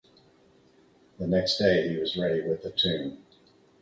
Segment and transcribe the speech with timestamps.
[1.19, 3.23] The next day he was ready with the tune.